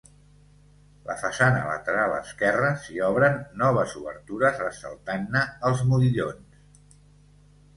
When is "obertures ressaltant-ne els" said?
4.01-5.85